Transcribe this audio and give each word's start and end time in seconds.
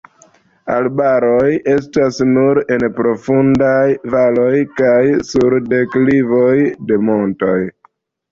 Arbaroj 0.75 1.49
estas 1.73 2.21
nur 2.29 2.59
en 2.77 2.85
profundaj 3.01 3.83
valoj 4.15 4.55
kaj 4.81 5.03
sur 5.29 5.57
deklivoj 5.75 6.57
de 6.93 6.99
montoj. 7.11 7.59